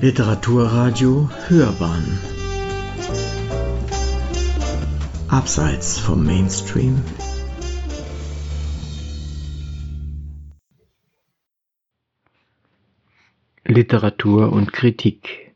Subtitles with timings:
[0.00, 2.20] Literaturradio Hörbahn.
[5.26, 7.02] Abseits vom Mainstream.
[13.64, 15.52] Literatur und Kritik.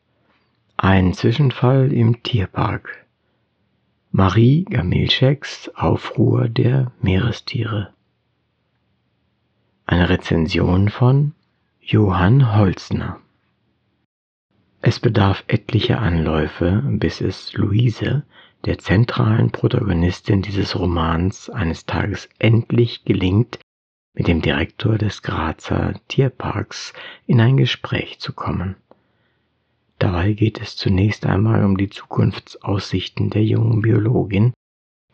[0.77, 3.07] Ein Zwischenfall im Tierpark.
[4.11, 7.95] Marie Gamilscheks Aufruhr der Meerestiere.
[9.87, 11.33] Eine Rezension von
[11.81, 13.22] Johann Holzner
[14.83, 18.25] es bedarf etlicher Anläufe, bis es Luise,
[18.65, 23.61] der zentralen Protagonistin dieses Romans, eines Tages endlich gelingt,
[24.15, 26.93] mit dem Direktor des Grazer Tierparks
[27.27, 28.77] in ein Gespräch zu kommen.
[29.99, 34.53] Dabei geht es zunächst einmal um die Zukunftsaussichten der jungen Biologin,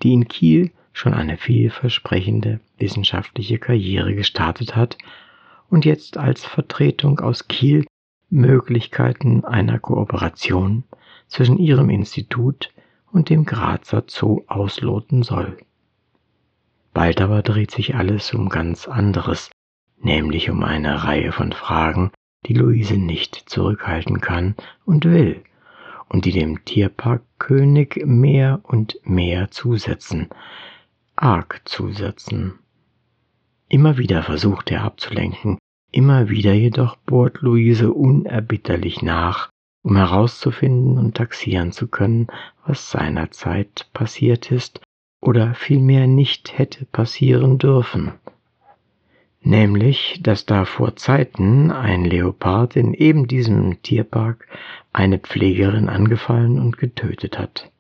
[0.03, 4.97] die in Kiel schon eine vielversprechende wissenschaftliche Karriere gestartet hat
[5.69, 7.85] und jetzt als Vertretung aus Kiel
[8.31, 10.85] Möglichkeiten einer Kooperation
[11.29, 12.73] zwischen ihrem Institut
[13.11, 15.57] und dem Grazer Zoo ausloten soll.
[16.93, 19.51] Bald aber dreht sich alles um ganz anderes,
[20.01, 22.11] nämlich um eine Reihe von Fragen,
[22.47, 24.55] die Luise nicht zurückhalten kann
[24.85, 25.43] und will,
[26.09, 30.29] und die dem Tierparkkönig mehr und mehr zusetzen,
[31.17, 32.59] arg zusetzen.
[33.69, 35.59] Immer wieder versucht er abzulenken,
[35.91, 39.49] Immer wieder jedoch bohrt Luise unerbitterlich nach,
[39.83, 42.27] um herauszufinden und taxieren zu können,
[42.67, 44.81] was seinerzeit passiert ist
[45.21, 48.13] oder vielmehr nicht hätte passieren dürfen.
[49.41, 54.47] Nämlich, dass da vor Zeiten ein Leopard in eben diesem Tierpark
[54.93, 57.71] eine Pflegerin angefallen und getötet hat.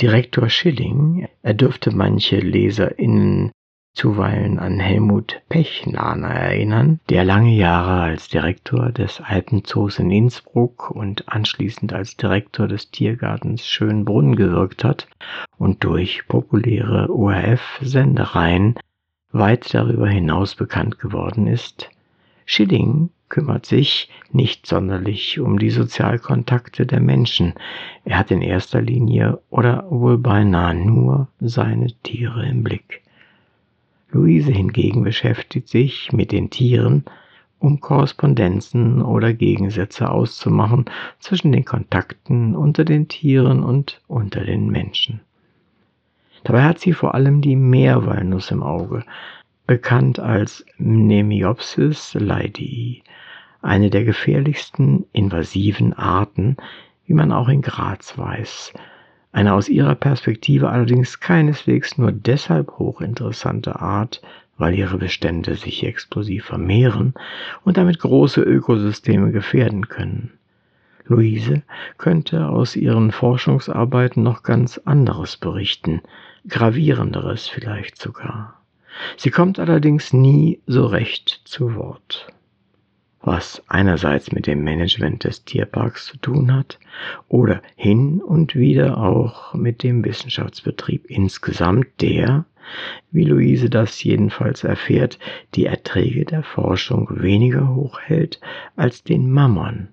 [0.00, 3.50] Direktor Schilling, er dürfte manche LeserInnen
[3.98, 11.28] zuweilen an Helmut Pechlaner erinnern, der lange Jahre als Direktor des Alpenzoos in Innsbruck und
[11.28, 15.08] anschließend als Direktor des Tiergartens Schönbrunn gewirkt hat
[15.56, 18.76] und durch populäre ORF-Sendereien
[19.32, 21.90] weit darüber hinaus bekannt geworden ist.
[22.46, 27.54] Schilling kümmert sich nicht sonderlich um die Sozialkontakte der Menschen.
[28.04, 33.02] Er hat in erster Linie oder wohl beinahe nur seine Tiere im Blick.
[34.10, 37.04] Luise hingegen beschäftigt sich mit den Tieren,
[37.58, 40.86] um Korrespondenzen oder Gegensätze auszumachen
[41.18, 45.20] zwischen den Kontakten unter den Tieren und unter den Menschen.
[46.44, 49.04] Dabei hat sie vor allem die Meerwalnuss im Auge,
[49.66, 53.02] bekannt als Mnemiopsis leidii,
[53.60, 56.56] eine der gefährlichsten invasiven Arten,
[57.04, 58.72] wie man auch in Graz weiß,
[59.32, 64.22] eine aus ihrer Perspektive allerdings keineswegs nur deshalb hochinteressante Art,
[64.56, 67.14] weil ihre Bestände sich explosiv vermehren
[67.64, 70.32] und damit große Ökosysteme gefährden können.
[71.06, 71.62] Luise
[71.96, 76.02] könnte aus ihren Forschungsarbeiten noch ganz anderes berichten,
[76.48, 78.60] gravierenderes vielleicht sogar.
[79.16, 82.32] Sie kommt allerdings nie so recht zu Wort
[83.20, 86.78] was einerseits mit dem Management des Tierparks zu tun hat
[87.28, 92.44] oder hin und wieder auch mit dem Wissenschaftsbetrieb insgesamt, der,
[93.10, 95.18] wie Luise das jedenfalls erfährt,
[95.54, 98.40] die Erträge der Forschung weniger hoch hält
[98.76, 99.88] als den Mammon,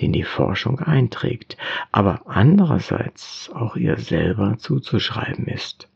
[0.00, 1.56] den die Forschung einträgt,
[1.92, 5.89] aber andererseits auch ihr selber zuzuschreiben ist.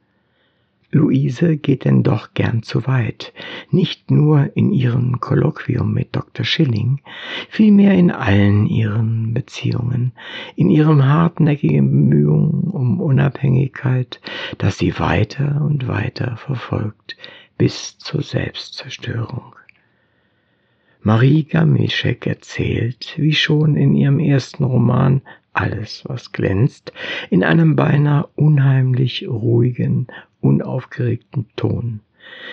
[0.95, 3.33] Luise geht denn doch gern zu weit,
[3.71, 6.45] nicht nur in ihrem Kolloquium mit Dr.
[6.45, 7.01] Schilling,
[7.49, 10.13] vielmehr in allen ihren Beziehungen,
[10.55, 14.21] in ihrem hartnäckigen Bemühungen um Unabhängigkeit,
[14.59, 17.17] das sie weiter und weiter verfolgt
[17.59, 19.57] bis zur Selbstzerstörung.
[21.03, 25.23] Marie Gamischek erzählt, wie schon in ihrem ersten Roman
[25.53, 26.93] Alles, was glänzt,
[27.31, 30.07] in einem beinahe unheimlich ruhigen
[30.45, 32.01] unaufgeregten Ton,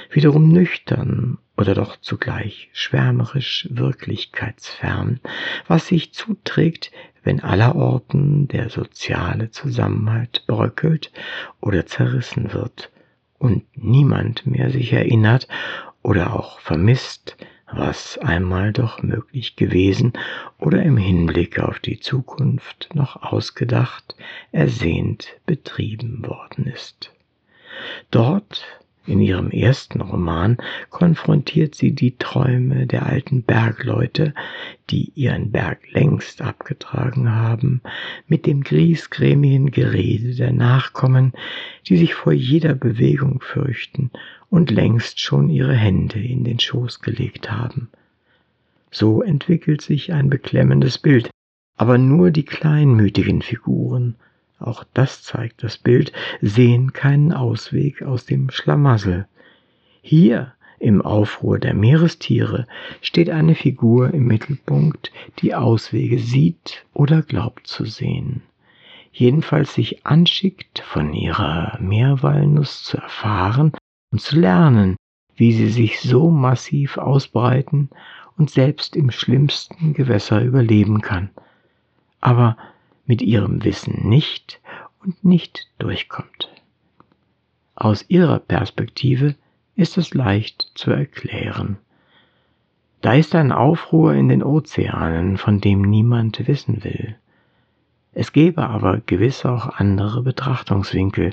[0.09, 5.19] wiederum nüchtern oder doch zugleich schwärmerisch wirklichkeitsfern,
[5.68, 6.92] was sich zuträgt,
[7.24, 11.12] wenn allerorten der soziale Zusammenhalt bröckelt
[11.60, 12.92] oder zerrissen wird
[13.38, 15.48] und niemand mehr sich erinnert
[16.01, 17.36] oder auch vermisst,
[17.71, 20.13] was einmal doch möglich gewesen
[20.60, 24.16] oder im Hinblick auf die Zukunft noch ausgedacht,
[24.51, 27.12] ersehnt betrieben worden ist.
[28.12, 28.65] Dort,
[29.07, 30.57] in ihrem ersten Roman,
[30.89, 34.33] konfrontiert sie die Träume der alten Bergleute,
[34.89, 37.81] die ihren Berg längst abgetragen haben,
[38.27, 41.33] mit dem griesgrämigen Gerede der Nachkommen,
[41.88, 44.12] die sich vor jeder Bewegung fürchten
[44.50, 47.89] und längst schon ihre Hände in den Schoß gelegt haben.
[48.91, 51.31] So entwickelt sich ein beklemmendes Bild,
[51.77, 54.15] aber nur die kleinmütigen Figuren,
[54.62, 56.12] auch das zeigt das Bild,
[56.42, 59.28] sehen keinen Ausweg aus dem Schlamassel.
[60.02, 62.68] Hier im Aufruhr der Meerestiere
[63.02, 68.42] steht eine Figur im Mittelpunkt, die Auswege sieht oder glaubt zu sehen.
[69.12, 73.74] Jedenfalls sich anschickt, von ihrer Meerwalnuss zu erfahren
[74.12, 74.96] und zu lernen,
[75.36, 77.90] wie sie sich so massiv ausbreiten
[78.38, 81.30] und selbst im schlimmsten Gewässer überleben kann,
[82.22, 82.57] aber
[83.06, 84.59] mit ihrem Wissen nicht
[85.03, 86.50] und nicht durchkommt.
[87.75, 89.36] Aus ihrer Perspektive
[89.75, 91.77] ist es leicht zu erklären.
[93.01, 97.15] Da ist ein Aufruhr in den Ozeanen, von dem niemand wissen will.
[98.13, 101.31] Es gäbe aber gewiss auch andere Betrachtungswinkel.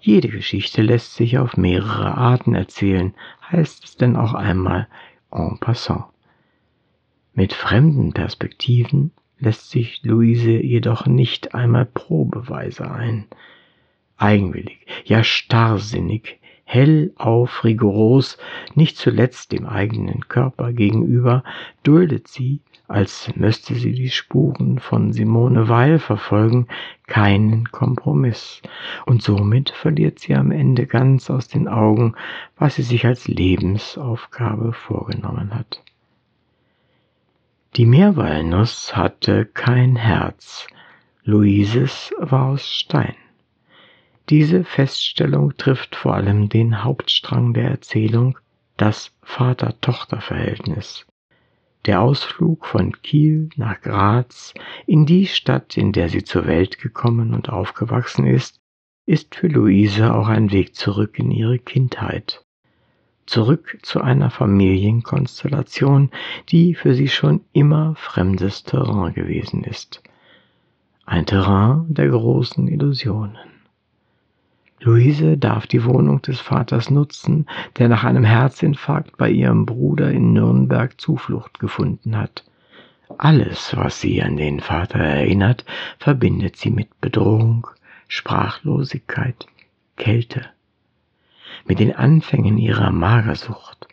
[0.00, 3.14] Jede Geschichte lässt sich auf mehrere Arten erzählen,
[3.50, 4.88] heißt es denn auch einmal
[5.30, 6.06] en passant.
[7.34, 9.12] Mit fremden Perspektiven
[9.42, 13.26] lässt sich Luise jedoch nicht einmal Probeweise ein.
[14.16, 18.38] Eigenwillig, ja starrsinnig hellauf rigoros,
[18.74, 21.42] nicht zuletzt dem eigenen Körper gegenüber,
[21.82, 26.68] duldet sie, als müsste sie die Spuren von Simone Weil verfolgen,
[27.06, 28.62] keinen Kompromiss,
[29.06, 32.14] und somit verliert sie am Ende ganz aus den Augen,
[32.56, 35.82] was sie sich als Lebensaufgabe vorgenommen hat.
[37.76, 40.66] Die Meerwalnuss hatte kein Herz,
[41.24, 43.14] Luises war aus Stein.
[44.28, 48.38] Diese Feststellung trifft vor allem den Hauptstrang der Erzählung,
[48.76, 51.06] das Vater-Tochter-Verhältnis.
[51.86, 54.52] Der Ausflug von Kiel nach Graz
[54.86, 58.60] in die Stadt, in der sie zur Welt gekommen und aufgewachsen ist,
[59.06, 62.44] ist für Luise auch ein Weg zurück in ihre Kindheit.
[63.26, 66.10] Zurück zu einer Familienkonstellation,
[66.48, 70.02] die für sie schon immer fremdes Terrain gewesen ist.
[71.06, 73.38] Ein Terrain der großen Illusionen.
[74.80, 77.46] Luise darf die Wohnung des Vaters nutzen,
[77.78, 82.44] der nach einem Herzinfarkt bei ihrem Bruder in Nürnberg Zuflucht gefunden hat.
[83.18, 85.64] Alles, was sie an den Vater erinnert,
[85.98, 87.68] verbindet sie mit Bedrohung,
[88.08, 89.46] Sprachlosigkeit,
[89.96, 90.46] Kälte,
[91.66, 93.88] mit den Anfängen ihrer Magersucht,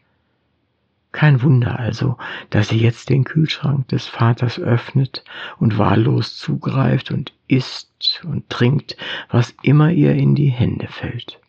[1.11, 2.17] kein Wunder also,
[2.51, 5.23] dass sie jetzt den Kühlschrank des Vaters öffnet
[5.57, 8.95] und wahllos zugreift und isst und trinkt,
[9.29, 11.39] was immer ihr in die Hände fällt.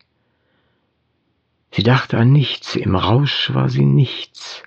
[1.71, 4.63] Sie dachte an nichts, im Rausch war sie nichts,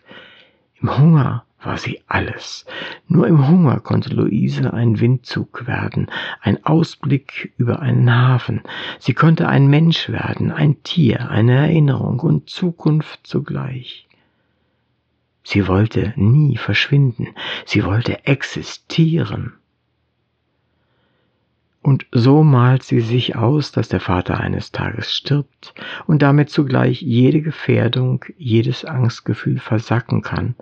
[0.81, 2.65] im Hunger war sie alles.
[3.09, 8.63] Nur im Hunger konnte Luise ein Windzug werden, ein Ausblick über einen Hafen.
[8.99, 14.07] Sie konnte ein Mensch werden, ein Tier, eine Erinnerung und Zukunft zugleich.
[15.43, 17.29] Sie wollte nie verschwinden,
[17.67, 19.55] sie wollte existieren.
[21.85, 25.75] Und so malt sie sich aus, dass der Vater eines Tages stirbt
[26.07, 30.55] und damit zugleich jede Gefährdung, jedes Angstgefühl versacken kann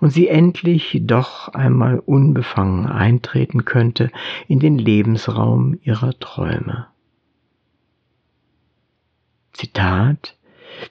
[0.00, 4.12] und sie endlich doch einmal unbefangen eintreten könnte
[4.46, 6.86] in den Lebensraum ihrer Träume.
[9.52, 10.36] Zitat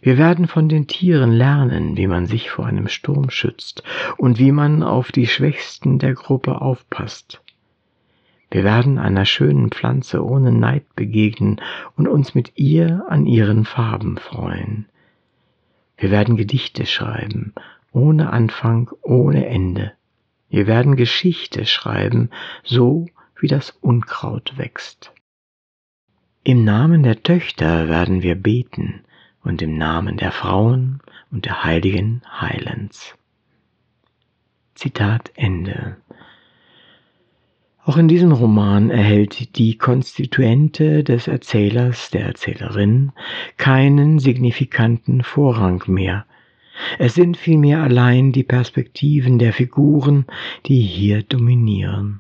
[0.02, 3.82] wir werden von den Tieren lernen, wie man sich vor einem Sturm schützt
[4.18, 7.42] und wie man auf die Schwächsten der Gruppe aufpasst.
[8.52, 11.62] Wir werden einer schönen Pflanze ohne Neid begegnen
[11.96, 14.88] und uns mit ihr an ihren Farben freuen.
[15.98, 17.54] Wir werden Gedichte schreiben,
[17.92, 19.94] ohne Anfang, ohne Ende.
[20.50, 22.30] Wir werden Geschichte schreiben,
[22.64, 23.08] so
[23.40, 25.12] wie das Unkraut wächst.
[26.44, 29.04] Im Namen der Töchter werden wir beten,
[29.44, 31.02] und im Namen der Frauen
[31.32, 33.16] und der Heiligen Heilands.
[34.76, 35.98] Zitat Ende.
[37.90, 43.14] Auch in diesem Roman erhält die Konstituente des Erzählers, der Erzählerin,
[43.58, 46.28] keinen signifikanten Vorrang mehr.
[47.00, 50.26] Es sind vielmehr allein die Perspektiven der Figuren,
[50.68, 52.20] die hier dominieren.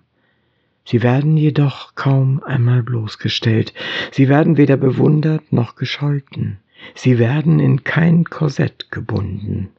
[0.86, 3.76] Sie werden jedoch kaum einmal bloßgestellt,
[4.10, 6.58] sie werden weder bewundert noch gescholten.
[6.96, 9.70] Sie werden in kein Korsett gebunden.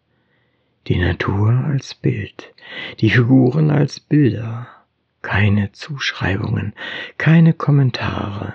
[0.87, 2.55] Die Natur als Bild,
[3.01, 4.69] die Figuren als Bilder,
[5.23, 6.75] keine Zuschreibungen,
[7.19, 8.55] keine Kommentare,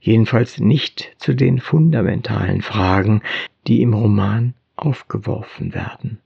[0.00, 3.22] jedenfalls nicht zu den fundamentalen Fragen,
[3.66, 6.18] die im Roman aufgeworfen werden,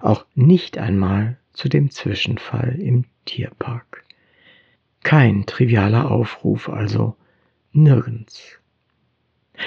[0.00, 4.04] auch nicht einmal zu dem Zwischenfall im Tierpark.
[5.02, 7.16] Kein trivialer Aufruf also,
[7.72, 8.58] nirgends.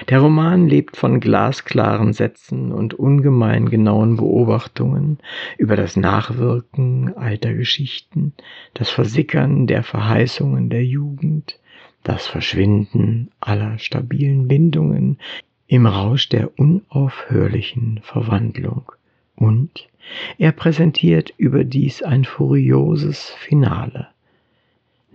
[0.10, 5.20] Der Roman lebt von glasklaren Sätzen und ungemein genauen Beobachtungen
[5.58, 8.34] über das Nachwirken alter Geschichten,
[8.74, 11.60] das Versickern der Verheißungen der Jugend,
[12.03, 15.20] das Verschwinden aller stabilen Bindungen
[15.67, 18.91] im Rausch der unaufhörlichen Verwandlung.
[19.36, 19.88] Und
[20.38, 24.08] er präsentiert überdies ein furioses Finale.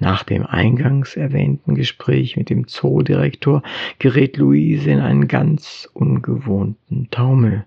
[0.03, 3.63] Nach dem eingangs erwähnten Gespräch mit dem Zoodirektor
[4.01, 7.65] gerät Luise in einen ganz ungewohnten Taumel.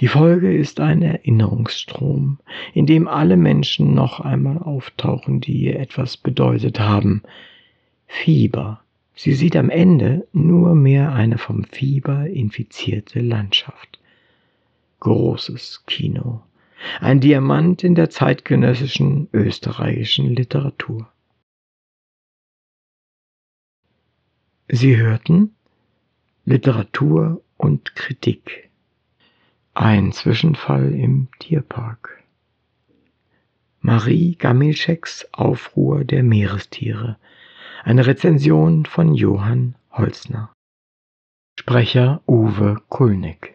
[0.00, 2.38] Die Folge ist ein Erinnerungsstrom,
[2.74, 7.22] in dem alle Menschen noch einmal auftauchen, die ihr etwas bedeutet haben.
[8.08, 8.80] Fieber.
[9.14, 14.00] Sie sieht am Ende nur mehr eine vom Fieber infizierte Landschaft.
[14.98, 16.42] Großes Kino.
[16.98, 21.08] Ein Diamant in der zeitgenössischen österreichischen Literatur.
[24.68, 25.54] Sie hörten
[26.44, 28.68] Literatur und Kritik.
[29.74, 32.24] Ein Zwischenfall im Tierpark.
[33.80, 37.16] Marie Gamilscheks Aufruhr der Meerestiere.
[37.84, 40.52] Eine Rezension von Johann Holzner.
[41.60, 43.54] Sprecher Uwe Kulnig.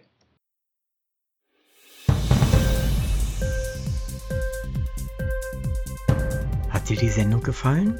[6.70, 8.00] Hat dir die Sendung gefallen?